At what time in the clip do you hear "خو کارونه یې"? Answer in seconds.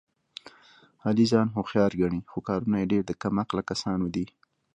2.31-2.89